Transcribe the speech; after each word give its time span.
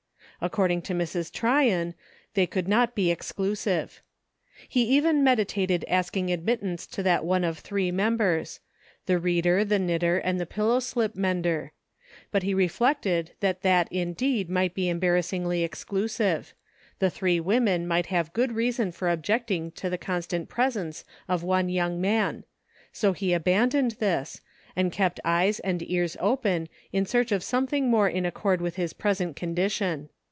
According 0.43 0.81
to 0.83 0.95
Mrs. 0.95 1.31
Tryon, 1.31 1.93
they 2.33 2.47
could 2.47 2.67
not 2.67 2.95
be 2.95 3.11
exclusive. 3.11 4.01
He 4.67 4.81
even 4.85 5.23
meditated 5.23 5.85
asking 5.87 6.31
admittance 6.31 6.87
to 6.87 7.03
that 7.03 7.23
one 7.23 7.43
of 7.43 7.59
three 7.59 7.91
members: 7.91 8.59
the 9.05 9.19
reader, 9.19 9.63
the 9.63 9.77
knitter 9.77 10.17
and 10.17 10.39
the 10.39 10.47
pillow 10.47 10.79
slip 10.79 11.15
mender; 11.15 11.73
but 12.31 12.41
he 12.41 12.55
reflected 12.55 13.33
that 13.39 13.61
that 13.61 13.87
indeed 13.91 14.49
might 14.49 14.73
be 14.73 14.85
embar 14.87 15.19
rassingly 15.19 15.63
exclusive; 15.63 16.55
the 16.97 17.11
three 17.11 17.39
women 17.39 17.87
might 17.87 18.07
have 18.07 18.33
good 18.33 18.53
reason 18.53 18.91
for 18.91 19.11
objecting 19.11 19.69
to 19.73 19.91
the 19.91 19.97
constant 19.99 20.49
presence 20.49 21.03
of 21.27 21.43
one 21.43 21.69
young 21.69 22.01
man; 22.01 22.45
so 22.91 23.13
he 23.13 23.31
abandoned 23.31 23.91
this, 23.99 24.41
and 24.75 24.91
kept 24.91 25.19
eyes 25.23 25.59
and 25.59 25.87
ears 25.87 26.17
open 26.19 26.67
in 26.91 27.05
search 27.05 27.31
of 27.31 27.43
something 27.43 27.91
more 27.91 28.09
in 28.09 28.25
accord 28.25 28.59
with 28.59 28.75
his 28.75 28.91
present 28.91 29.35
position. 29.35 30.09